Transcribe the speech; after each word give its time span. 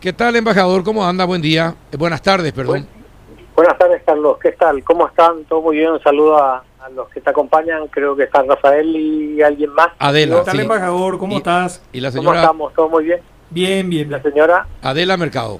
¿Qué 0.00 0.12
tal, 0.12 0.36
embajador? 0.36 0.84
¿Cómo 0.84 1.04
anda? 1.04 1.24
Buen 1.24 1.42
día. 1.42 1.74
Eh, 1.90 1.96
buenas 1.96 2.22
tardes, 2.22 2.52
perdón. 2.52 2.86
buenas 3.56 3.76
tardes, 3.76 4.00
Carlos. 4.06 4.38
¿Qué 4.40 4.52
tal? 4.52 4.84
¿Cómo 4.84 5.08
están? 5.08 5.42
Todo 5.46 5.60
muy 5.60 5.78
bien. 5.78 5.90
Un 5.90 6.00
saludo 6.00 6.38
a, 6.38 6.62
los 6.94 7.08
que 7.08 7.20
te 7.20 7.30
acompañan. 7.30 7.88
Creo 7.88 8.14
que 8.14 8.22
están 8.22 8.46
Rafael 8.46 8.94
y 8.94 9.42
alguien 9.42 9.72
más. 9.74 9.88
Adela. 9.98 10.38
¿Qué 10.38 10.44
tal, 10.44 10.60
embajador? 10.60 11.18
¿Cómo 11.18 11.38
estás? 11.38 11.82
¿Y 11.92 11.98
la 11.98 12.12
señora? 12.12 12.28
¿Cómo 12.28 12.40
estamos? 12.42 12.74
¿Todo 12.74 12.88
muy 12.90 13.04
bien? 13.06 13.20
Bien, 13.50 13.90
bien. 13.90 14.08
¿La 14.08 14.22
señora? 14.22 14.68
Adela 14.82 15.16
Mercado. 15.16 15.58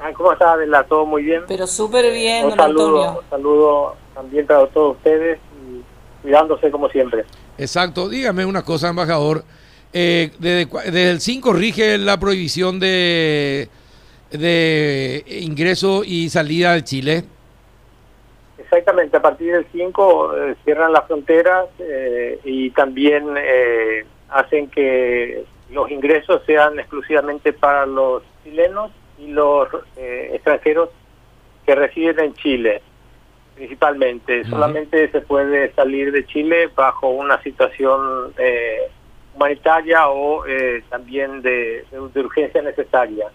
Ah, 0.00 0.10
¿Cómo 0.14 0.32
está 0.32 0.54
Adela? 0.54 0.84
¿Todo 0.84 1.04
muy 1.04 1.22
bien? 1.22 1.42
Pero 1.46 1.66
súper 1.66 2.10
bien, 2.10 2.44
un 2.44 2.50
don 2.52 2.58
saludo, 2.60 2.86
Antonio. 2.86 3.20
Un 3.20 3.28
saludo 3.28 3.96
también 4.14 4.46
para 4.46 4.66
todos 4.68 4.96
ustedes 4.96 5.38
y 5.60 5.82
cuidándose 6.22 6.70
como 6.70 6.88
siempre. 6.88 7.26
Exacto. 7.58 8.08
Dígame 8.08 8.46
una 8.46 8.62
cosa, 8.62 8.88
embajador. 8.88 9.44
Eh, 9.96 10.30
desde, 10.40 10.66
desde 10.90 11.10
el 11.10 11.20
5 11.20 11.52
rige 11.52 11.98
la 11.98 12.18
prohibición 12.18 12.80
de, 12.80 13.68
de 14.32 15.24
ingreso 15.40 16.02
y 16.04 16.28
salida 16.28 16.72
de 16.72 16.82
Chile. 16.82 17.24
Exactamente, 18.58 19.16
a 19.16 19.22
partir 19.22 19.52
del 19.52 19.66
5 19.70 20.36
eh, 20.36 20.56
cierran 20.64 20.92
las 20.92 21.06
fronteras 21.06 21.66
eh, 21.78 22.40
y 22.42 22.70
también 22.70 23.24
eh, 23.36 24.04
hacen 24.30 24.68
que 24.68 25.44
los 25.70 25.88
ingresos 25.90 26.42
sean 26.44 26.76
exclusivamente 26.80 27.52
para 27.52 27.86
los 27.86 28.24
chilenos 28.42 28.90
y 29.18 29.28
los 29.28 29.68
eh, 29.96 30.30
extranjeros 30.34 30.90
que 31.64 31.74
residen 31.76 32.26
en 32.26 32.34
Chile, 32.34 32.82
principalmente. 33.54 34.44
Solamente 34.44 35.08
se 35.12 35.20
puede 35.20 35.72
salir 35.74 36.10
de 36.10 36.26
Chile 36.26 36.68
bajo 36.74 37.10
una 37.10 37.40
situación 37.42 38.32
eh, 38.38 38.90
humanitaria 39.34 40.08
o 40.08 40.46
eh, 40.46 40.82
también 40.88 41.42
de, 41.42 41.84
urgencia 42.16 42.62
necesaria. 42.62 43.28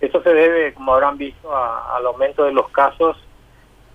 Eso 0.00 0.22
se 0.22 0.32
debe, 0.34 0.74
como 0.74 0.94
habrán 0.94 1.16
visto, 1.18 1.54
a- 1.54 1.96
al 1.96 2.06
aumento 2.06 2.44
de 2.44 2.52
los 2.52 2.68
casos 2.70 3.16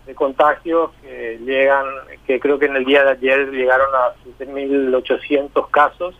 de 0.06 0.16
contagios 0.16 0.92
que 1.02 1.38
llegan, 1.44 1.86
que 2.26 2.40
creo 2.40 2.58
que 2.58 2.66
en 2.66 2.76
el 2.78 2.86
día 2.86 3.04
de 3.04 3.12
ayer 3.12 3.52
llegaron 3.52 3.94
a 3.94 4.14
7.800 4.40 5.70
casos 5.70 6.16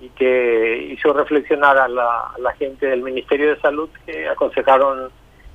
y 0.00 0.08
que 0.10 0.88
hizo 0.92 1.12
reflexionar 1.12 1.78
a 1.78 1.88
la, 1.88 2.20
a 2.34 2.38
la 2.38 2.52
gente 2.54 2.86
del 2.86 3.02
Ministerio 3.02 3.50
de 3.54 3.60
Salud 3.60 3.88
que 4.06 4.28
aconsejaron 4.28 5.10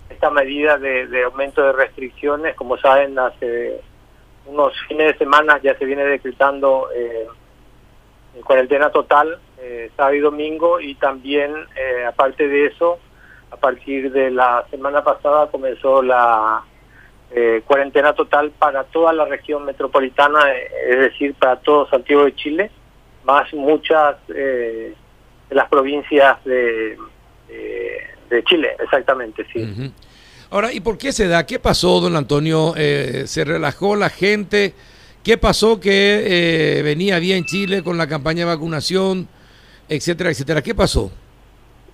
esta 0.09 0.29
medida 0.29 0.77
de, 0.77 1.07
de 1.07 1.23
aumento 1.23 1.61
de 1.63 1.73
restricciones. 1.73 2.55
Como 2.55 2.77
saben, 2.77 3.17
hace 3.19 3.81
unos 4.45 4.73
fines 4.87 5.07
de 5.13 5.17
semana 5.17 5.59
ya 5.61 5.77
se 5.77 5.83
viene 5.85 6.05
decretando 6.05 6.89
eh, 6.95 7.27
en 8.37 8.43
cuarentena 8.43 8.91
total, 8.91 9.39
eh, 9.59 9.89
sábado 9.97 10.15
y 10.15 10.19
domingo, 10.19 10.79
y 10.79 10.93
también, 10.95 11.53
eh, 11.75 12.05
aparte 12.05 12.47
de 12.47 12.67
eso, 12.67 12.99
a 13.49 13.57
partir 13.57 14.11
de 14.11 14.29
la 14.29 14.65
semana 14.69 15.03
pasada 15.03 15.49
comenzó 15.49 16.03
la 16.03 16.61
eh, 17.31 17.63
cuarentena 17.65 18.13
total 18.13 18.51
para 18.51 18.83
toda 18.83 19.11
la 19.13 19.25
región 19.25 19.65
metropolitana, 19.65 20.39
es 20.87 20.99
decir, 20.99 21.33
para 21.33 21.55
todo 21.57 21.89
Santiago 21.89 22.25
de 22.25 22.35
Chile, 22.35 22.71
más 23.23 23.51
muchas 23.53 24.15
de 24.27 24.95
las 25.49 25.67
provincias 25.69 26.43
de, 26.45 26.97
de, 28.29 28.43
Chile, 28.43 28.75
exactamente, 28.79 29.45
sí. 29.51 29.91
Ahora, 30.51 30.71
¿y 30.71 30.79
por 30.79 30.97
qué 30.97 31.11
se 31.11 31.27
da? 31.27 31.45
¿Qué 31.45 31.59
pasó, 31.59 31.99
don 31.99 32.15
Antonio? 32.15 32.73
¿Se 32.75 33.43
relajó 33.43 33.95
la 33.95 34.09
gente? 34.09 34.73
¿Qué 35.27 35.37
pasó 35.37 35.77
que 35.77 35.89
eh, 36.79 36.81
venía 36.83 37.19
bien 37.19 37.43
Chile 37.43 37.83
con 37.83 37.97
la 37.97 38.07
campaña 38.07 38.45
de 38.45 38.55
vacunación, 38.55 39.27
etcétera, 39.89 40.29
etcétera? 40.29 40.61
¿Qué 40.61 40.73
pasó? 40.73 41.11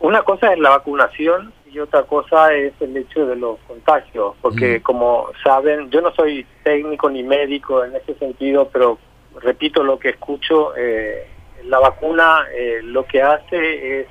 Una 0.02 0.22
cosa 0.22 0.54
es 0.54 0.60
la 0.60 0.70
vacunación 0.70 1.52
y 1.72 1.80
otra 1.80 2.04
cosa 2.04 2.54
es 2.54 2.74
el 2.80 2.96
hecho 2.96 3.26
de 3.26 3.36
los 3.36 3.58
contagios, 3.68 4.36
porque 4.40 4.78
Mm. 4.78 4.82
como 4.84 5.30
saben, 5.44 5.90
yo 5.90 6.02
no 6.02 6.14
soy 6.14 6.46
técnico 6.64 7.10
ni 7.10 7.24
médico 7.24 7.84
en 7.84 7.96
ese 7.96 8.14
sentido, 8.20 8.70
pero 8.72 9.00
repito 9.42 9.82
lo 9.84 9.98
que 9.98 10.10
escucho, 10.10 10.76
eh, 10.78 11.26
la 11.64 11.80
vacuna 11.80 12.46
eh, 12.56 12.82
lo 12.84 13.04
que 13.08 13.24
hace 13.24 14.02
es 14.02 14.08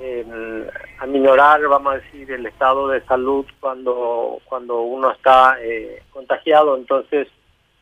eh, 0.00 0.66
aminorar, 0.98 1.60
vamos 1.68 1.92
a 1.92 1.96
decir, 1.98 2.28
el 2.32 2.44
estado 2.46 2.88
de 2.88 3.02
salud 3.02 3.46
cuando, 3.60 4.40
cuando 4.46 4.80
uno 4.80 5.12
está 5.12 5.58
eh, 5.62 6.02
contagiado, 6.10 6.76
entonces 6.76 7.28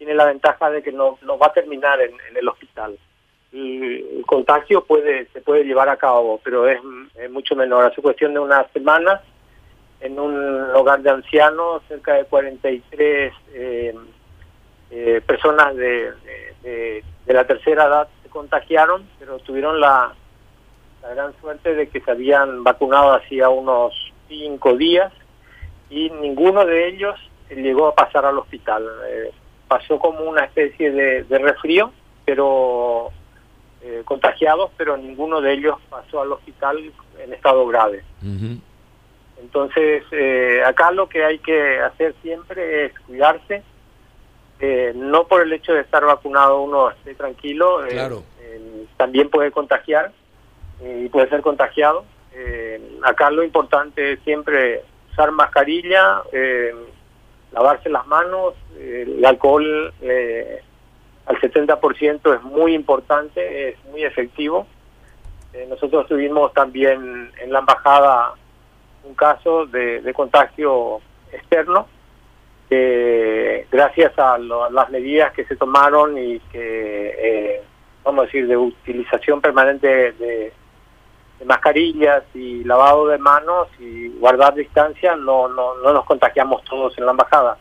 tiene 0.01 0.15
la 0.15 0.25
ventaja 0.25 0.71
de 0.71 0.83
que 0.83 0.93
no, 0.93 1.19
no 1.21 1.37
va 1.37 1.49
a 1.49 1.53
terminar 1.53 2.01
en, 2.01 2.13
en 2.31 2.37
el 2.39 2.49
hospital 2.49 2.97
el 3.53 4.23
contagio 4.27 4.85
puede 4.85 5.27
se 5.33 5.41
puede 5.41 5.65
llevar 5.65 5.89
a 5.89 5.97
cabo, 5.97 6.41
pero 6.45 6.69
es, 6.69 6.79
es 7.17 7.29
mucho 7.31 7.57
menor. 7.57 7.85
Hace 7.85 8.01
cuestión 8.01 8.33
de 8.33 8.39
unas 8.39 8.71
semanas, 8.71 9.21
en 10.01 10.21
un 10.21 10.71
hogar 10.75 11.03
de 11.03 11.11
ancianos, 11.11 11.83
cerca 11.89 12.15
de 12.15 12.27
43 12.27 13.33
eh, 13.53 13.95
eh, 14.93 15.21
personas 15.27 15.75
de, 15.75 16.13
de- 16.13 16.55
de- 16.63 17.05
de 17.27 17.35
la 17.35 17.45
tercera 17.45 17.87
edad 17.87 18.09
se 18.23 18.29
contagiaron, 18.29 19.05
pero 19.19 19.39
tuvieron 19.41 19.81
la, 19.81 20.15
la 21.03 21.09
gran 21.15 21.33
suerte 21.41 21.75
de 21.75 21.89
que 21.89 22.01
se 22.01 22.11
habían 22.13 22.63
vacunado 22.63 23.15
hacía 23.15 23.49
unos 23.49 23.93
cinco 24.29 24.77
días 24.77 25.13
y 25.91 26.09
ninguno 26.11 26.65
de 26.65 26.87
ellos 26.87 27.19
llegó 27.51 27.89
a 27.89 27.95
pasar 27.97 28.25
al 28.27 28.39
hospital. 28.39 28.87
Eh, 29.09 29.33
pasó 29.71 30.01
como 30.01 30.25
una 30.25 30.47
especie 30.47 30.91
de, 30.91 31.23
de 31.23 31.39
resfrío, 31.39 31.93
pero 32.25 33.13
eh, 33.83 34.03
contagiados, 34.05 34.73
pero 34.77 34.97
ninguno 34.97 35.41
de 35.41 35.53
ellos 35.53 35.77
pasó 35.89 36.21
al 36.23 36.33
hospital 36.33 36.93
en 37.23 37.33
estado 37.33 37.65
grave. 37.69 38.03
Ujú. 38.21 38.59
Entonces, 39.41 40.03
eh, 40.11 40.61
acá 40.67 40.91
lo 40.91 41.09
que 41.09 41.25
hay 41.25 41.39
que 41.39 41.79
hacer 41.79 42.17
siempre 42.21 42.87
es 42.87 42.99
cuidarse, 43.07 43.63
eh, 44.59 44.93
no 44.97 45.29
por 45.29 45.41
el 45.43 45.53
hecho 45.53 45.73
de 45.73 45.83
estar 45.83 46.05
vacunado 46.05 46.63
uno 46.63 46.91
esté 46.91 47.15
tranquilo, 47.15 47.87
eh, 47.87 47.91
Claro. 47.93 48.25
eh, 48.41 48.87
también 48.97 49.31
puede 49.31 49.53
contagiar 49.53 50.11
y 50.85 51.09
puede 51.11 51.29
ser 51.29 51.43
contagiado. 51.43 52.05
Eh, 52.35 52.99
acá 53.05 53.31
lo 53.31 53.45
importante 53.45 54.15
es 54.15 54.21
siempre 54.25 54.83
usar 55.13 55.31
mascarilla, 55.31 56.23
eh, 56.33 56.75
lavarse 57.53 57.89
las 57.89 58.07
manos, 58.07 58.55
eh, 58.77 59.05
el 59.07 59.25
alcohol 59.25 59.93
eh, 60.03 60.61
al 61.27 61.37
70% 61.41 62.35
es 62.37 62.43
muy 62.43 62.75
importante, 62.75 63.71
es 63.71 63.85
muy 63.87 64.05
efectivo. 64.05 64.67
Eh, 65.53 65.67
nosotros 65.69 66.07
tuvimos 66.09 66.53
también 66.55 67.31
en 67.41 67.53
la 67.53 67.59
embajada 67.61 68.35
un 69.05 69.15
caso 69.15 69.67
de, 69.67 70.01
de 70.01 70.13
contagio 70.15 71.01
externo 71.33 71.87
que 72.69 73.67
gracias 73.71 74.17
a 74.19 74.39
lo- 74.39 74.71
las 74.71 74.91
medidas 74.91 75.33
que 75.33 75.45
se 75.45 75.57
tomaron 75.57 76.17
y 76.17 76.39
que, 76.53 77.15
eh, 77.19 77.63
vamos 78.05 78.23
a 78.23 78.27
decir, 78.27 78.47
de 78.47 78.57
utilización 78.57 79.41
permanente 79.41 80.13
de, 80.13 80.53
mascarillas 81.45 82.23
y 82.35 82.65
lavado 82.65 83.09
de 83.09 83.19
manos 83.19 83.69
y 83.79 84.09
guardar 84.09 84.55
distancia, 84.55 85.17
no, 85.17 85.49
no, 85.49 85.77
no 85.79 85.93
nos 85.93 86.05
contagiamos 86.05 86.63
todos 86.65 86.97
en 86.99 87.07
la 87.07 87.13
embajada. 87.13 87.57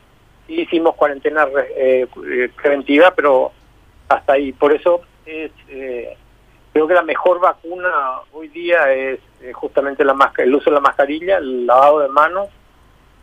Sí 0.47 0.61
hicimos 0.61 0.95
cuarentena 0.95 1.45
re- 1.45 1.73
eh, 1.77 2.07
eh, 2.27 2.51
preventiva, 2.55 3.11
pero 3.15 3.51
hasta 4.09 4.33
ahí. 4.33 4.51
Por 4.51 4.73
eso 4.73 5.01
es, 5.25 5.51
eh, 5.69 6.17
creo 6.73 6.87
que 6.87 6.93
la 6.93 7.03
mejor 7.03 7.39
vacuna 7.39 7.89
hoy 8.33 8.47
día 8.49 8.91
es 8.91 9.19
eh, 9.41 9.53
justamente 9.53 10.03
la 10.03 10.13
masca- 10.13 10.43
el 10.43 10.53
uso 10.53 10.69
de 10.69 10.75
la 10.75 10.81
mascarilla, 10.81 11.37
el 11.37 11.65
lavado 11.65 11.99
de 11.99 12.09
manos 12.09 12.49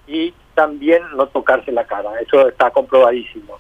y 0.07 0.33
también 0.55 1.03
no 1.17 1.27
tocarse 1.27 1.71
la 1.73 1.85
cara. 1.87 2.19
Eso 2.21 2.49
está 2.49 2.71
comprobadísimo. 2.71 3.59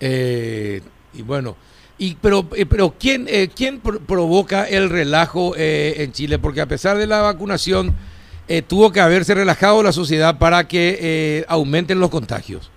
Eh, 0.00 0.80
y 1.12 1.22
bueno, 1.22 1.56
y 1.98 2.16
pero 2.16 2.44
eh, 2.56 2.66
pero 2.66 2.94
quién 2.98 3.26
eh, 3.28 3.48
quién 3.54 3.80
pro- 3.80 4.00
provoca 4.00 4.64
el 4.68 4.90
relajo 4.90 5.54
eh, 5.56 5.94
en 5.98 6.12
Chile 6.12 6.38
porque 6.38 6.60
a 6.60 6.66
pesar 6.66 6.96
de 6.96 7.06
la 7.06 7.20
vacunación 7.22 7.94
eh, 8.48 8.62
tuvo 8.62 8.90
que 8.92 9.00
haberse 9.00 9.34
relajado 9.34 9.82
la 9.82 9.92
sociedad 9.92 10.38
para 10.38 10.66
que 10.68 10.98
eh, 11.00 11.44
aumenten 11.48 12.00
los 12.00 12.10
contagios. 12.10 12.70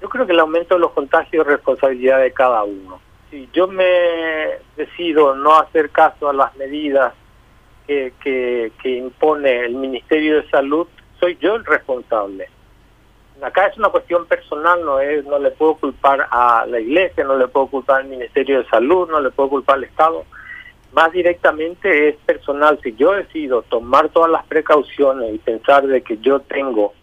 Yo 0.00 0.08
creo 0.08 0.26
que 0.26 0.32
el 0.32 0.40
aumento 0.40 0.74
de 0.74 0.80
los 0.80 0.92
contagios 0.92 1.46
es 1.46 1.52
responsabilidad 1.52 2.20
de 2.20 2.32
cada 2.32 2.64
uno. 2.64 3.00
Si 3.30 3.48
yo 3.52 3.68
me 3.68 3.84
decido 4.76 5.34
no 5.34 5.58
hacer 5.58 5.90
caso 5.90 6.28
a 6.28 6.32
las 6.32 6.54
medidas 6.56 7.14
que, 7.86 8.12
que 8.82 8.96
impone 8.96 9.60
el 9.60 9.74
Ministerio 9.74 10.36
de 10.36 10.48
Salud, 10.50 10.86
soy 11.20 11.36
yo 11.40 11.56
el 11.56 11.64
responsable. 11.64 12.48
Acá 13.42 13.66
es 13.66 13.76
una 13.76 13.88
cuestión 13.88 14.26
personal, 14.26 14.84
no 14.84 15.00
es, 15.00 15.24
no 15.26 15.38
le 15.38 15.50
puedo 15.50 15.74
culpar 15.74 16.28
a 16.30 16.64
la 16.66 16.80
Iglesia, 16.80 17.24
no 17.24 17.36
le 17.36 17.48
puedo 17.48 17.66
culpar 17.66 18.00
al 18.00 18.08
Ministerio 18.08 18.58
de 18.58 18.68
Salud, 18.68 19.08
no 19.10 19.20
le 19.20 19.30
puedo 19.30 19.50
culpar 19.50 19.76
al 19.76 19.84
Estado. 19.84 20.24
Más 20.92 21.12
directamente 21.12 22.08
es 22.08 22.16
personal. 22.24 22.78
Si 22.82 22.94
yo 22.94 23.12
decido 23.12 23.62
tomar 23.62 24.08
todas 24.10 24.30
las 24.30 24.44
precauciones 24.46 25.34
y 25.34 25.38
pensar 25.38 25.86
de 25.86 26.02
que 26.02 26.18
yo 26.18 26.40
tengo 26.40 26.94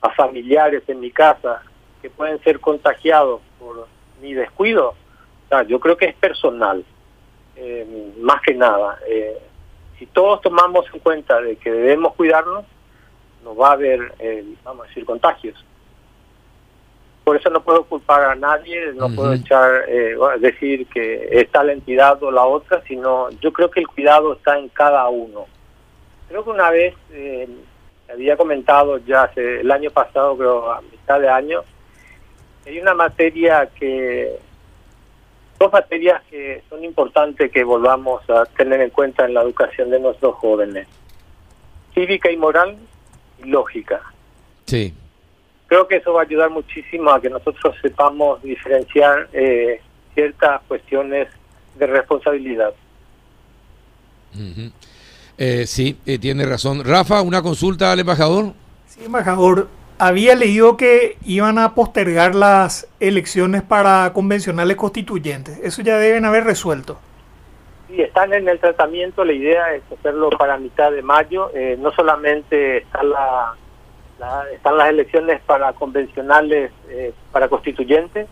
a 0.00 0.10
familiares 0.10 0.82
en 0.86 1.00
mi 1.00 1.10
casa 1.10 1.62
que 2.00 2.08
pueden 2.08 2.40
ser 2.44 2.60
contagiados 2.60 3.40
por 3.58 3.88
mi 4.22 4.32
descuido, 4.34 4.94
yo 5.68 5.78
creo 5.80 5.96
que 5.96 6.06
es 6.06 6.14
personal, 6.14 6.84
eh, 7.56 8.12
más 8.18 8.40
que 8.42 8.54
nada. 8.54 8.98
Eh, 9.08 9.38
si 9.98 10.06
todos 10.06 10.40
tomamos 10.40 10.86
en 10.92 11.00
cuenta 11.00 11.40
de 11.40 11.56
que 11.56 11.70
debemos 11.70 12.14
cuidarnos, 12.14 12.64
no 13.44 13.54
va 13.54 13.68
a 13.68 13.72
haber, 13.72 14.12
eh, 14.18 14.44
vamos 14.64 14.84
a 14.84 14.88
decir, 14.88 15.04
contagios. 15.04 15.62
Por 17.22 17.36
eso 17.36 17.48
no 17.48 17.62
puedo 17.62 17.84
culpar 17.84 18.22
a 18.22 18.34
nadie, 18.34 18.92
no 18.94 19.08
puedo 19.08 19.32
echar, 19.32 19.84
eh, 19.88 20.16
decir 20.40 20.86
que 20.88 21.40
está 21.40 21.64
la 21.64 21.72
entidad 21.72 22.22
o 22.22 22.30
la 22.30 22.44
otra, 22.44 22.82
sino 22.86 23.30
yo 23.40 23.52
creo 23.52 23.70
que 23.70 23.80
el 23.80 23.86
cuidado 23.86 24.34
está 24.34 24.58
en 24.58 24.68
cada 24.68 25.08
uno. 25.08 25.46
Creo 26.28 26.44
que 26.44 26.50
una 26.50 26.70
vez, 26.70 26.94
eh, 27.12 27.48
había 28.12 28.36
comentado 28.36 28.98
ya 28.98 29.22
hace 29.22 29.60
el 29.60 29.70
año 29.70 29.90
pasado, 29.90 30.36
creo 30.36 30.70
a 30.70 30.82
mitad 30.82 31.18
de 31.18 31.28
año, 31.30 31.62
hay 32.66 32.78
una 32.78 32.94
materia 32.94 33.70
que, 33.74 34.38
dos 35.58 35.72
materias 35.72 36.22
que 36.30 36.62
son 36.68 36.84
importantes 36.84 37.50
que 37.50 37.64
volvamos 37.64 38.28
a 38.28 38.44
tener 38.46 38.80
en 38.82 38.90
cuenta 38.90 39.24
en 39.24 39.32
la 39.32 39.42
educación 39.42 39.90
de 39.90 40.00
nuestros 40.00 40.34
jóvenes. 40.36 40.86
Cívica 41.94 42.30
y 42.30 42.36
moral 42.36 42.76
lógica. 43.42 44.00
Sí 44.66 44.94
creo 45.74 45.88
que 45.88 45.96
eso 45.96 46.12
va 46.12 46.20
a 46.20 46.24
ayudar 46.24 46.50
muchísimo 46.50 47.10
a 47.10 47.20
que 47.20 47.28
nosotros 47.28 47.74
sepamos 47.82 48.42
diferenciar 48.42 49.28
eh, 49.32 49.80
ciertas 50.14 50.62
cuestiones 50.68 51.28
de 51.76 51.86
responsabilidad. 51.86 52.72
Eh, 55.36 55.66
sí, 55.66 55.98
eh, 56.06 56.18
tiene 56.18 56.46
razón. 56.46 56.84
Rafa, 56.84 57.22
una 57.22 57.42
consulta 57.42 57.90
al 57.90 58.00
embajador. 58.00 58.52
Sí, 58.86 59.04
embajador. 59.04 59.68
Había 59.98 60.36
leído 60.36 60.76
que 60.76 61.16
iban 61.24 61.58
a 61.58 61.74
postergar 61.74 62.34
las 62.34 62.88
elecciones 63.00 63.62
para 63.62 64.12
convencionales 64.12 64.76
constituyentes. 64.76 65.58
Eso 65.62 65.82
ya 65.82 65.98
deben 65.98 66.24
haber 66.24 66.44
resuelto. 66.44 67.00
Sí, 67.88 68.00
están 68.00 68.32
en 68.32 68.48
el 68.48 68.58
tratamiento. 68.58 69.24
La 69.24 69.32
idea 69.32 69.74
es 69.74 69.82
hacerlo 69.92 70.30
para 70.30 70.58
mitad 70.58 70.90
de 70.92 71.02
mayo. 71.02 71.50
no 71.78 71.92
solamente 71.92 72.78
está 72.78 73.02
la 73.02 73.54
están 74.52 74.76
las 74.76 74.88
elecciones 74.88 75.40
para 75.42 75.72
convencionales, 75.72 76.70
eh, 76.88 77.12
para 77.32 77.48
constituyentes, 77.48 78.28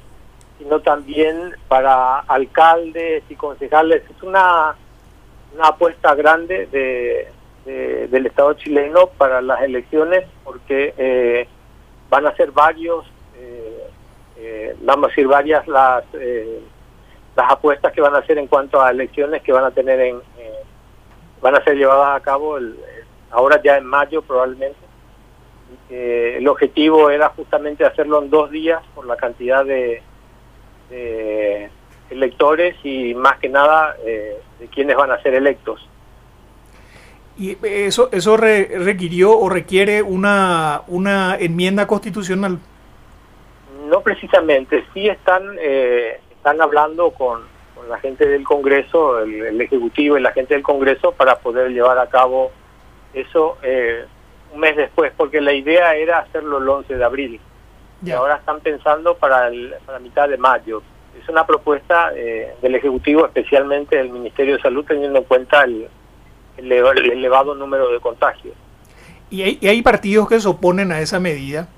sino 0.59 0.81
también 0.81 1.55
para 1.69 2.21
alcaldes 2.21 3.25
y 3.29 3.35
concejales. 3.35 4.03
Es 4.09 4.23
una, 4.23 4.77
una 5.55 5.69
apuesta 5.69 6.15
grande 6.15 6.67
de, 6.67 8.09
del 8.09 8.27
Estado 8.27 8.55
chileno 8.55 9.09
para 9.19 9.41
las 9.43 9.63
elecciones 9.63 10.25
porque 10.45 10.95
eh, 10.97 11.49
van 12.09 12.27
a 12.27 12.37
ser 12.37 12.53
varios, 12.53 13.07
eh, 13.37 14.77
vamos 14.83 15.07
a 15.07 15.09
decir, 15.09 15.27
varias 15.27 15.67
las, 15.67 16.05
las 17.43 17.53
apuestas 17.53 17.93
que 17.93 18.01
van 18.01 18.15
a 18.15 18.19
hacer 18.19 18.39
en 18.39 18.47
cuanto 18.47 18.81
a 18.81 18.91
elecciones 18.91 19.43
que 19.43 19.53
van 19.53 19.65
a 19.65 19.71
tener 19.71 20.01
en... 20.01 20.21
van 21.41 21.55
a 21.57 21.65
ser 21.65 21.77
llevadas 21.77 22.17
a 22.17 22.23
cabo 22.23 22.57
el, 22.57 22.77
ahora 23.31 23.61
ya 23.63 23.77
en 23.77 23.85
mayo 23.85 24.23
probablemente 24.23 24.77
el 25.91 26.49
objetivo 26.49 27.11
era 27.11 27.29
justamente 27.31 27.85
hacerlo 27.85 28.23
en 28.23 28.31
dos 28.31 28.51
días 28.51 28.83
por 28.95 29.07
la 29.07 29.17
cantidad 29.17 29.65
de, 29.65 30.03
electores 32.11 32.77
y 32.85 33.15
más 33.15 33.39
que 33.39 33.49
nada 33.49 33.97
eh, 34.05 34.37
de 34.59 34.67
quienes 34.69 34.97
van 34.97 35.11
a 35.11 35.23
ser 35.23 35.35
electos. 35.35 35.89
¿Y 37.39 37.57
eso, 37.63 38.11
eso 38.13 38.37
requirió 38.37 39.39
o 39.39 39.49
requiere 39.49 40.03
una, 40.03 40.83
una 40.89 41.37
enmienda 41.37 41.87
constitucional? 41.87 42.59
No 43.89 44.03
precisamente, 44.03 44.85
sí 44.93 45.09
están, 45.09 45.43
eh, 45.59 46.21
están 46.43 46.61
hablando 46.61 47.13
con, 47.13 47.41
la 47.89 48.01
gente 48.01 48.27
del 48.27 48.43
Congreso, 48.43 49.21
el, 49.21 49.61
Ejecutivo 49.61 50.19
y 50.19 50.21
la 50.21 50.33
gente 50.33 50.55
del 50.55 50.63
Congreso 50.65 51.13
para 51.13 51.39
poder 51.39 51.71
llevar 51.71 51.99
a 51.99 52.09
cabo 52.09 52.51
eso. 53.15 53.59
Eh, 53.63 54.05
un 54.53 54.61
mes 54.61 54.77
después, 54.77 55.13
porque 55.17 55.41
la 55.41 55.53
idea 55.53 55.95
era 55.95 56.19
hacerlo 56.19 56.59
el 56.59 56.69
11 56.69 56.97
de 56.97 57.05
abril. 57.05 57.41
Y 58.05 58.11
ahora 58.11 58.37
están 58.37 58.61
pensando 58.61 59.17
para, 59.17 59.49
el, 59.49 59.75
para 59.87 60.01
mitad 60.01 60.29
de 60.29 60.37
mayo. 60.37 60.83
Es 61.21 61.29
una 61.29 61.47
propuesta 61.47 62.13
eh, 62.15 62.55
del 62.61 62.75
Ejecutivo, 62.75 63.25
especialmente 63.25 63.97
del 63.97 64.11
Ministerio 64.11 64.57
de 64.57 64.63
Salud, 64.63 64.85
teniendo 64.85 65.21
en 65.21 65.25
cuenta 65.25 65.63
el, 65.63 65.89
elevado 66.59 67.55
número 67.55 67.89
de 67.91 68.01
contagios. 68.01 68.55
¿Y 69.31 69.43
hay, 69.43 69.59
hay, 69.63 69.81
partidos 69.81 70.29
que 70.29 70.41
se 70.41 70.49
oponen 70.49 70.91
a 70.93 71.01
esa 71.01 71.21
medida? 71.21 71.69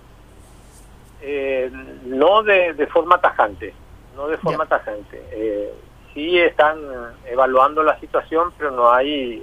Eh, 1.20 1.70
no 2.04 2.42
de, 2.42 2.86
forma 2.92 3.20
tajante, 3.20 3.72
no 4.16 4.28
de 4.28 4.36
forma 4.38 4.66
tajante. 4.66 5.22
Eh, 5.32 5.72
sí 6.12 6.38
están 6.38 6.78
evaluando 7.26 7.82
la 7.82 7.98
situación, 8.00 8.52
pero 8.56 8.70
no 8.70 8.90
hay 8.90 9.42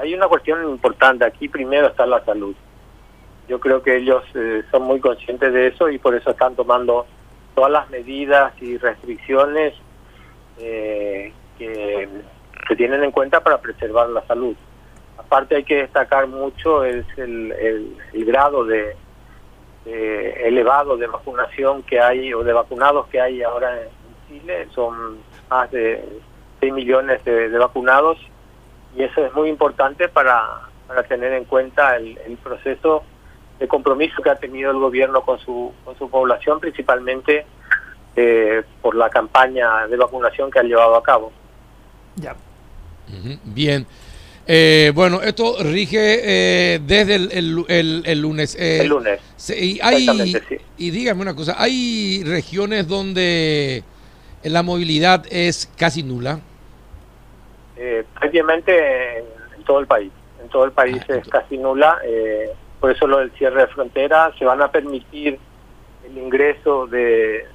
hay 0.00 0.14
una 0.14 0.28
cuestión 0.28 0.64
importante. 0.64 1.24
Aquí 1.24 1.48
primero 1.48 1.88
está 1.88 2.06
la 2.06 2.24
salud. 2.24 2.54
Yo 3.48 3.60
creo 3.60 3.82
que 3.82 3.96
ellos 3.96 4.24
eh, 4.34 4.62
son 4.70 4.84
muy 4.84 5.00
conscientes 5.00 5.52
de 5.52 5.68
eso 5.68 5.90
y 5.90 5.98
por 5.98 6.14
eso 6.14 6.30
están 6.30 6.54
tomando 6.54 7.06
todas 7.54 7.70
las 7.70 7.90
medidas 7.90 8.52
y 8.62 8.78
restricciones 8.78 9.74
eh, 10.58 11.32
que 11.58 12.08
se 12.68 12.76
tienen 12.76 13.02
en 13.02 13.10
cuenta 13.10 13.42
para 13.42 13.60
preservar 13.60 14.08
la 14.08 14.24
salud. 14.26 14.56
Aparte 15.18 15.56
hay 15.56 15.64
que 15.64 15.76
destacar 15.82 16.28
mucho 16.28 16.84
es 16.84 17.04
el, 17.18 17.52
el, 18.12 18.24
grado 18.24 18.64
de, 18.64 18.96
elevado 19.84 20.96
de 20.96 21.06
vacunación 21.08 21.82
que 21.82 22.00
hay 22.00 22.32
o 22.32 22.42
de 22.42 22.52
vacunados 22.52 23.06
que 23.08 23.20
hay 23.20 23.42
ahora 23.42 23.82
en 23.82 23.99
Chile. 24.30 24.68
Son 24.74 25.18
más 25.50 25.70
de 25.70 26.02
6 26.60 26.72
millones 26.72 27.22
de, 27.24 27.48
vacunados 27.58 28.16
y 28.96 29.02
eso 29.02 29.24
es 29.24 29.34
muy 29.34 29.48
importante 29.48 30.08
para, 30.08 30.62
para 30.86 31.02
tener 31.02 31.32
en 31.32 31.44
cuenta 31.44 31.96
el, 31.96 32.16
el 32.26 32.36
proceso 32.38 33.02
de 33.58 33.68
compromiso 33.68 34.22
que 34.22 34.30
ha 34.30 34.36
tenido 34.36 34.70
el 34.70 34.78
gobierno 34.78 35.20
con 35.20 35.38
su, 35.38 35.72
con 35.84 35.96
su 35.98 36.08
población, 36.08 36.58
principalmente 36.60 37.44
eh, 38.16 38.62
por 38.80 38.96
la 38.96 39.10
campaña 39.10 39.86
de 39.86 39.96
vacunación 39.96 40.50
que 40.50 40.58
ha 40.58 40.62
llevado 40.62 40.96
a 40.96 41.02
cabo. 41.02 41.30
Ya. 42.16 42.34
Bien. 43.44 43.86
Eh, 44.46 44.90
bueno, 44.94 45.20
esto 45.22 45.56
rige 45.60 46.20
eh, 46.22 46.80
desde 46.82 47.16
el, 47.16 47.30
el, 47.68 48.02
el, 48.06 48.20
lunes. 48.20 48.56
el 48.58 48.88
lunes. 48.88 49.20
y, 49.50 49.78
hay, 49.82 50.34
y 50.78 50.90
dígame 50.90 51.20
una 51.22 51.36
cosa, 51.36 51.54
¿hay 51.58 52.24
regiones 52.24 52.88
donde 52.88 53.84
la 54.42 54.62
movilidad 54.62 55.24
es 55.30 55.66
casi 55.76 56.02
nula? 56.02 56.40
prácticamente 58.18 59.18
en, 59.18 59.64
todo 59.64 59.80
el 59.80 59.86
país. 59.86 60.12
En 60.42 60.48
todo 60.50 60.64
el 60.66 60.72
país 60.72 61.02
ah, 61.08 61.14
es 61.14 61.28
casi 61.28 61.56
nula. 61.56 61.98
Eh, 62.04 62.50
por 62.80 62.90
eso 62.90 63.06
lo 63.06 63.18
del 63.18 63.30
cierre 63.32 63.60
de 63.60 63.66
frontera, 63.68 64.32
se 64.38 64.44
van 64.44 64.62
a 64.62 64.72
permitir 64.72 65.38
el 66.04 66.18
ingreso 66.18 66.86
de, 66.86 67.46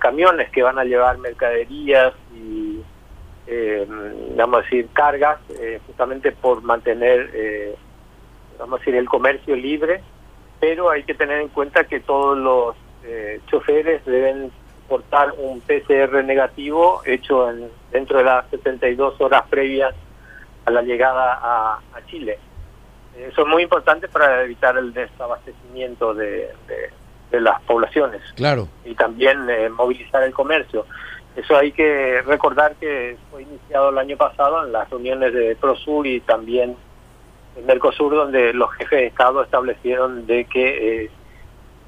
camiones 0.00 0.50
que 0.50 0.62
van 0.62 0.78
a 0.78 0.84
llevar 0.84 1.18
mercaderías 1.18 2.12
y, 2.34 2.80
eh, 3.46 3.86
vamos 4.36 4.60
a 4.60 4.62
decir, 4.62 4.88
cargas, 4.92 5.38
eh, 5.60 5.78
justamente 5.86 6.32
por 6.32 6.62
mantener, 6.62 7.30
eh, 7.32 7.76
vamos 8.58 8.76
a 8.76 8.78
decir, 8.78 8.96
el 8.96 9.08
comercio 9.08 9.54
libre, 9.54 10.02
pero 10.60 10.90
hay 10.90 11.04
que 11.04 11.14
tener 11.14 11.40
en 11.40 11.48
cuenta 11.48 11.84
que 11.84 12.00
todos 12.00 12.36
los 12.38 12.76
choferes 13.46 14.04
deben 14.04 14.52
portar 14.88 15.34
un 15.38 15.60
PCR 15.60 16.24
negativo 16.24 17.02
hecho 17.04 17.50
en, 17.50 17.68
dentro 17.90 18.18
de 18.18 18.24
las 18.24 18.48
72 18.50 19.20
horas 19.20 19.42
previas 19.48 19.94
a 20.64 20.70
la 20.70 20.82
llegada 20.82 21.38
a 21.42 21.80
Chile. 22.06 22.38
Eso 23.16 23.42
es 23.42 23.48
muy 23.48 23.62
importante 23.62 24.08
para 24.08 24.42
evitar 24.42 24.76
el 24.76 24.92
desabastecimiento 24.92 26.14
de, 26.14 26.50
las 27.30 27.60
poblaciones. 27.62 28.20
Claro. 28.34 28.68
Y 28.84 28.94
también 28.94 29.48
eh, 29.48 29.68
movilizar 29.70 30.22
el 30.22 30.32
comercio. 30.32 30.86
Eso 31.34 31.56
hay 31.56 31.72
que 31.72 32.20
recordar 32.22 32.74
que 32.76 33.16
fue 33.30 33.42
iniciado 33.42 33.88
el 33.88 33.98
año 33.98 34.18
pasado 34.18 34.66
en 34.66 34.72
las 34.72 34.88
reuniones 34.90 35.32
de 35.32 35.56
Prosur 35.56 36.06
y 36.06 36.20
también 36.20 36.76
en 37.56 37.66
Mercosur, 37.66 38.14
donde 38.14 38.52
los 38.52 38.70
jefes 38.72 38.98
de 38.98 39.06
Estado 39.06 39.42
establecieron 39.42 40.26
de 40.26 40.44
que, 40.44 41.04
eh, 41.04 41.10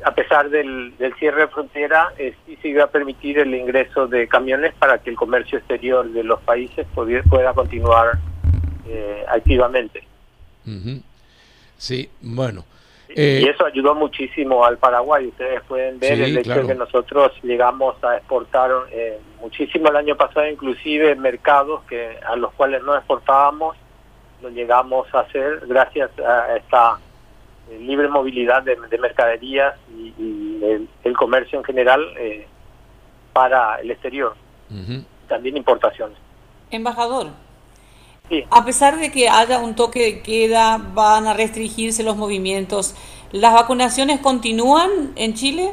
a 0.02 0.14
pesar 0.14 0.50
del, 0.50 0.94
cierre 1.18 1.42
de 1.42 1.48
frontera, 1.48 2.12
eh, 2.18 2.34
sí 2.46 2.56
se 2.60 2.68
iba 2.68 2.84
a 2.84 2.90
permitir 2.90 3.38
el 3.38 3.54
ingreso 3.54 4.06
de 4.06 4.26
camiones 4.26 4.74
para 4.74 4.98
que 4.98 5.10
el 5.10 5.16
comercio 5.16 5.58
exterior 5.58 6.08
de 6.10 6.24
los 6.24 6.40
países 6.40 6.86
pueda, 6.94 7.52
continuar 7.52 8.18
activamente. 9.28 10.06
Sí, 11.76 12.08
bueno. 12.20 12.64
y 13.08 13.20
eh, 13.20 13.50
eso 13.50 13.66
ayudó 13.66 13.94
muchísimo 13.94 14.64
al 14.64 14.78
Paraguay. 14.78 15.26
Ustedes 15.26 15.60
pueden 15.68 15.98
ver 15.98 16.20
el 16.20 16.38
hecho 16.38 16.54
de 16.54 16.66
que 16.66 16.74
nosotros 16.74 17.32
llegamos 17.42 18.02
a 18.02 18.16
exportar 18.16 18.70
eh, 18.90 19.18
muchísimo 19.40 19.88
el 19.88 19.96
año 19.96 20.16
pasado, 20.16 20.48
inclusive 20.48 21.14
mercados 21.16 21.82
que 21.84 22.18
a 22.26 22.36
los 22.36 22.52
cuales 22.54 22.82
no 22.82 22.96
exportábamos, 22.96 23.76
lo 24.42 24.48
llegamos 24.50 25.12
a 25.14 25.20
hacer 25.20 25.60
gracias 25.66 26.10
a 26.18 26.56
esta 26.56 26.98
eh, 26.98 27.13
libre 27.80 28.08
movilidad 28.08 28.62
de, 28.62 28.76
mercaderías 28.98 29.74
y, 29.96 30.12
el, 31.04 31.16
comercio 31.16 31.58
en 31.58 31.64
general 31.64 32.00
para 33.32 33.80
el 33.80 33.90
exterior. 33.90 34.34
También 35.28 35.56
importaciones. 35.56 36.18
Embajador, 36.70 37.28
A 38.50 38.64
pesar 38.64 38.98
de 38.98 39.12
que 39.12 39.28
haya 39.28 39.58
un 39.58 39.74
toque 39.74 40.00
de 40.00 40.22
queda, 40.22 40.78
van 40.78 41.26
a 41.26 41.34
restringirse 41.34 42.02
los 42.02 42.16
movimientos, 42.16 42.94
¿las 43.32 43.52
vacunaciones 43.52 44.20
continúan 44.20 45.12
en 45.16 45.34
Chile? 45.34 45.70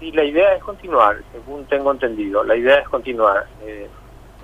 Sí, 0.00 0.10
la 0.12 0.24
idea 0.24 0.54
es 0.54 0.62
continuar, 0.62 1.22
según 1.32 1.64
tengo 1.66 1.92
entendido. 1.92 2.42
La 2.42 2.56
idea 2.56 2.78
es 2.78 2.88
continuar. 2.88 3.46
Eh, 3.62 3.88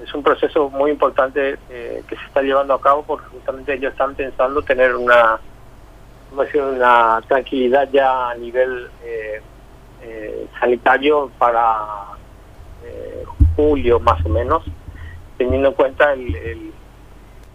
es 0.02 0.14
un 0.14 0.22
proceso 0.22 0.70
muy 0.70 0.90
importante 0.90 1.58
eh, 1.70 2.02
que 2.08 2.16
se 2.16 2.24
está 2.24 2.42
llevando 2.42 2.74
a 2.74 2.80
cabo 2.80 3.02
porque 3.02 3.26
justamente 3.26 3.74
ellos 3.74 3.92
están 3.92 4.14
pensando 4.14 4.62
tener 4.62 4.94
una, 4.94 5.40
una 6.32 7.20
tranquilidad 7.28 7.88
ya 7.92 8.30
a 8.30 8.34
nivel 8.34 8.88
eh, 9.04 9.42
sanitario 10.58 11.30
para 11.38 12.06
julio 13.56 14.00
más 14.00 14.24
o 14.24 14.28
menos 14.28 14.62
teniendo 15.40 15.68
en 15.68 15.74
cuenta 15.74 16.12
el, 16.12 16.70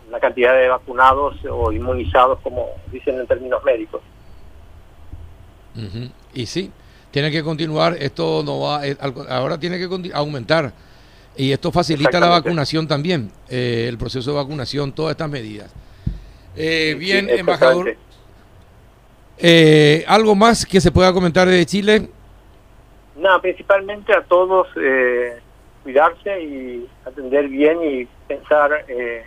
la 0.09 0.19
cantidad 0.19 0.55
de 0.55 0.67
vacunados 0.69 1.35
o 1.47 1.71
inmunizados, 1.71 2.39
como 2.41 2.69
dicen 2.91 3.19
en 3.19 3.27
términos 3.27 3.63
médicos. 3.63 4.01
Y 6.33 6.47
sí, 6.47 6.71
tiene 7.11 7.29
que 7.29 7.43
continuar, 7.43 7.95
esto 7.99 8.41
no 8.43 8.59
va, 8.59 8.87
eh, 8.87 8.97
ahora 9.29 9.59
tiene 9.59 9.77
que 9.77 10.11
aumentar. 10.15 10.73
Y 11.37 11.51
esto 11.51 11.71
facilita 11.71 12.19
la 12.19 12.29
vacunación 12.29 12.87
también, 12.87 13.31
eh, 13.49 13.85
el 13.87 13.99
proceso 13.99 14.31
de 14.31 14.37
vacunación, 14.37 14.93
todas 14.93 15.11
estas 15.11 15.29
medidas. 15.29 15.71
Eh, 16.55 16.95
bien, 16.97 17.29
embajador. 17.29 17.95
¿Algo 20.07 20.35
más 20.35 20.65
que 20.65 20.79
se 20.81 20.91
pueda 20.91 21.13
comentar 21.13 21.47
de 21.47 21.65
Chile? 21.65 22.09
No, 23.15 23.41
principalmente 23.41 24.13
a 24.13 24.21
todos 24.21 24.67
cuidarse 25.85 26.41
y 26.41 26.89
atender 27.05 27.47
bien 27.47 27.77
y 27.83 28.07
pensar 28.27 28.85
eh, 28.87 29.23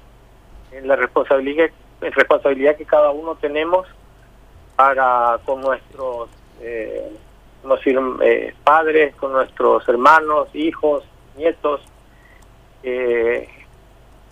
en 0.72 0.88
la 0.88 0.96
responsabilidad, 0.96 1.70
en 2.00 2.12
responsabilidad 2.12 2.76
que 2.76 2.84
cada 2.84 3.10
uno 3.10 3.36
tenemos 3.36 3.86
para 4.74 5.38
con 5.44 5.60
nuestros 5.60 6.28
eh, 6.60 7.12
eh, 8.22 8.54
padres, 8.64 9.14
con 9.14 9.32
nuestros 9.32 9.88
hermanos, 9.88 10.48
hijos, 10.52 11.04
nietos, 11.36 11.80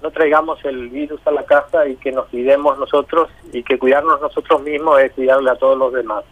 no 0.07 0.13
traigamos 0.13 0.65
el 0.65 0.89
virus 0.89 1.21
a 1.27 1.33
la 1.33 1.45
casa 1.45 1.85
y 1.89 1.97
que 1.97 2.13
nos 2.13 2.27
cuidemos 2.29 2.79
nosotros 2.79 3.29
y 3.53 3.65
que 3.65 3.77
cuidarnos 3.77 4.21
nosotros 4.21 4.63
mismos 4.63 5.01
es 5.01 5.11
cuidarle 5.13 5.51
a 5.51 5.57
todos 5.57 5.77
los 5.77 5.93
demás. 5.93 6.25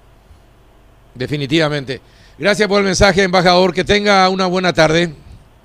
Definitivamente. 1.13 2.01
Gracias 2.39 2.69
por 2.69 2.79
el 2.79 2.85
mensaje, 2.85 3.25
embajador. 3.25 3.75
Que 3.75 3.83
tenga 3.83 4.29
una 4.29 4.47
buena 4.47 4.73
tarde. 4.73 5.13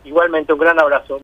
Igualmente, 0.03 0.53
un 0.53 0.59
gran 0.59 0.79
abrazo. 0.79 1.17